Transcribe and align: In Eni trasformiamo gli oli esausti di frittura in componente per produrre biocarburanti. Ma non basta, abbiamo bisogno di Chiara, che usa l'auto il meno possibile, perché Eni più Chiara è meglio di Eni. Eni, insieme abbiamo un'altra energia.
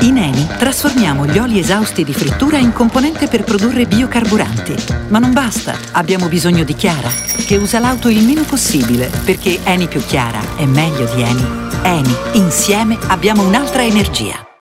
In 0.00 0.16
Eni 0.16 0.46
trasformiamo 0.58 1.26
gli 1.26 1.38
oli 1.38 1.58
esausti 1.58 2.04
di 2.04 2.14
frittura 2.14 2.56
in 2.56 2.72
componente 2.72 3.26
per 3.26 3.42
produrre 3.42 3.86
biocarburanti. 3.86 4.74
Ma 5.08 5.18
non 5.18 5.32
basta, 5.32 5.76
abbiamo 5.92 6.28
bisogno 6.28 6.62
di 6.62 6.74
Chiara, 6.74 7.10
che 7.46 7.56
usa 7.56 7.80
l'auto 7.80 8.08
il 8.08 8.24
meno 8.24 8.42
possibile, 8.42 9.10
perché 9.24 9.58
Eni 9.64 9.88
più 9.88 10.00
Chiara 10.04 10.40
è 10.56 10.66
meglio 10.66 11.12
di 11.14 11.22
Eni. 11.22 11.46
Eni, 11.82 12.16
insieme 12.34 12.96
abbiamo 13.08 13.42
un'altra 13.42 13.82
energia. 13.82 14.47